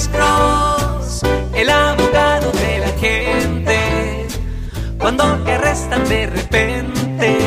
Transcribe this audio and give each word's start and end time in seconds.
Alex 0.00 0.08
Cross, 0.16 1.22
el 1.54 1.68
abogado 1.68 2.50
de 2.52 2.78
la 2.78 2.88
gente. 2.98 4.26
Cuando 4.98 5.24
te 5.44 5.52
arrestan 5.52 6.08
de 6.08 6.26
repente, 6.26 7.38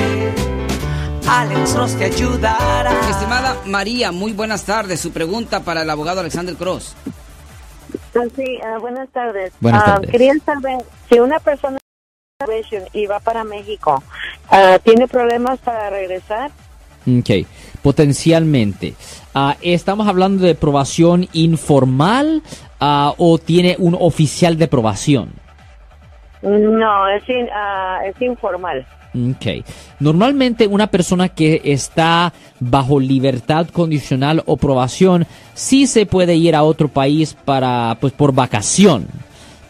Alex 1.28 1.74
Cross 1.74 1.96
te 1.98 2.06
ayudará. 2.06 2.92
Estimada 3.10 3.58
María, 3.66 4.12
muy 4.12 4.34
buenas 4.34 4.66
tardes. 4.66 5.00
Su 5.00 5.12
pregunta 5.12 5.62
para 5.62 5.82
el 5.82 5.90
abogado 5.90 6.20
Alexander 6.20 6.56
Cross. 6.56 6.96
Ah, 8.16 8.20
Sí, 8.36 8.60
ah, 8.64 8.78
buenas 8.78 9.10
tardes. 9.10 9.52
Buenas 9.60 9.82
Ah, 9.82 9.86
tardes. 9.96 10.12
Quería 10.12 10.34
saber 10.46 10.86
si 11.10 11.20
una 11.20 11.40
persona 11.40 11.80
y 12.94 13.08
va 13.08 13.20
para 13.20 13.44
México, 13.44 14.04
ah, 14.52 14.78
¿tiene 14.84 15.08
problemas 15.08 15.58
para 15.60 15.90
regresar? 15.90 16.52
Ok, 17.08 17.48
potencialmente. 17.84 18.96
Ah, 19.36 19.56
¿Estamos 19.62 20.08
hablando 20.08 20.44
de 20.46 20.56
probación 20.56 21.28
informal 21.34 22.42
ah, 22.80 23.14
o 23.18 23.38
tiene 23.38 23.76
un 23.78 23.96
oficial 24.00 24.58
de 24.58 24.68
probación? 24.68 25.30
No, 26.42 27.08
es, 27.08 27.28
in- 27.30 27.50
ah, 27.54 28.00
es 28.06 28.20
informal. 28.22 28.86
Ok. 29.16 29.64
Normalmente 30.00 30.66
una 30.66 30.88
persona 30.88 31.30
que 31.30 31.62
está 31.66 32.34
bajo 32.60 33.00
libertad 33.00 33.68
condicional 33.68 34.42
o 34.48 34.58
probación 34.58 35.28
sí 35.54 35.86
se 35.86 36.06
puede 36.08 36.36
ir 36.36 36.56
a 36.56 36.64
otro 36.64 36.88
país 36.88 37.36
para, 37.46 37.96
pues, 38.02 38.12
por 38.14 38.34
vacación. 38.34 39.08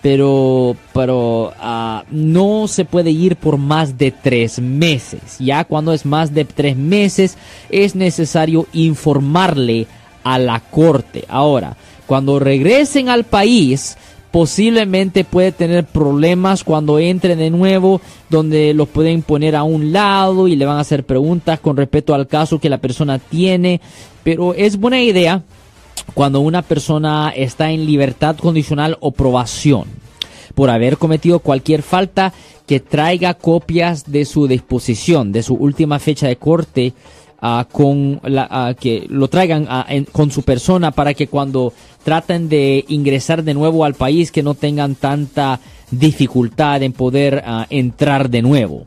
Pero, 0.04 0.76
pero 0.94 1.54
ah, 1.60 2.04
no 2.12 2.68
se 2.68 2.84
puede 2.84 3.10
ir 3.10 3.38
por 3.38 3.58
más 3.58 3.98
de 3.98 4.12
tres 4.12 4.60
meses. 4.60 5.38
Ya 5.40 5.64
cuando 5.64 5.94
es 5.94 6.06
más 6.06 6.34
de 6.34 6.46
tres 6.46 6.76
meses 6.76 7.38
es 7.70 7.96
necesario 7.96 8.68
informarle 8.74 9.88
a 10.26 10.38
la 10.40 10.60
corte. 10.60 11.24
Ahora, 11.30 11.78
cuando 12.06 12.38
regresen 12.38 13.08
al 13.08 13.24
país, 13.24 13.98
posiblemente 14.30 15.24
puede 15.24 15.52
tener 15.54 15.86
problemas 15.86 16.64
cuando 16.64 17.00
entre 17.00 17.38
de 17.38 17.50
nuevo, 17.50 18.02
donde 18.30 18.74
los 18.74 18.90
pueden 18.90 19.22
poner 19.22 19.56
a 19.56 19.64
un 19.64 19.94
lado 19.94 20.50
y 20.50 20.58
le 20.58 20.66
van 20.66 20.78
a 20.78 20.82
hacer 20.82 21.06
preguntas 21.06 21.60
con 21.60 21.78
respecto 21.78 22.14
al 22.14 22.28
caso 22.28 22.60
que 22.60 22.70
la 22.70 22.80
persona 22.80 23.20
tiene. 23.20 23.80
Pero 24.24 24.54
es 24.54 24.78
buena 24.78 25.02
idea 25.02 25.44
cuando 26.14 26.40
una 26.42 26.62
persona 26.62 27.32
está 27.36 27.72
en 27.72 27.86
libertad 27.86 28.36
condicional 28.38 28.98
o 29.00 29.12
probación 29.12 29.86
por 30.56 30.70
haber 30.70 30.98
cometido 30.98 31.40
cualquier 31.40 31.82
falta 31.82 32.34
que 32.68 32.80
traiga 32.80 33.34
copias 33.34 34.12
de 34.12 34.26
su 34.26 34.48
disposición, 34.48 35.32
de 35.32 35.42
su 35.44 35.56
última 35.56 36.00
fecha 36.00 36.28
de 36.28 36.36
corte, 36.36 36.94
ah, 37.42 37.68
con 37.72 38.20
la, 38.24 38.48
ah, 38.50 38.74
que 38.80 39.06
lo 39.10 39.28
traigan 39.28 39.66
ah, 39.70 39.86
en- 39.90 40.06
con 40.06 40.30
su 40.32 40.44
persona 40.44 40.92
para 40.92 41.14
que 41.14 41.28
cuando 41.28 41.74
traten 42.04 42.48
de 42.50 42.86
ingresar 42.88 43.44
de 43.44 43.54
nuevo 43.54 43.84
al 43.84 43.96
país 43.96 44.32
que 44.32 44.44
no 44.44 44.54
tengan 44.54 44.96
tanta 44.96 45.60
dificultad 45.90 46.84
en 46.84 46.94
poder 46.94 47.44
entrar 47.70 48.30
de 48.30 48.42
nuevo. 48.42 48.86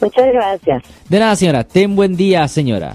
Muchas 0.00 0.26
gracias. 0.32 0.82
De 1.08 1.18
nada, 1.18 1.36
señora. 1.36 1.64
Ten 1.64 1.94
buen 1.96 2.16
día, 2.16 2.46
señora. 2.48 2.94